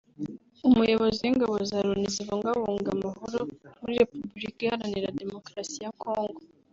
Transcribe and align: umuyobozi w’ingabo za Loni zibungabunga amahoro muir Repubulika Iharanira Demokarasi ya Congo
umuyobozi 0.69 1.19
w’ingabo 1.23 1.55
za 1.69 1.79
Loni 1.87 2.07
zibungabunga 2.15 2.87
amahoro 2.95 3.39
muir 3.81 3.99
Repubulika 3.99 4.59
Iharanira 4.63 5.15
Demokarasi 5.21 5.77
ya 5.83 5.91
Congo 6.03 6.39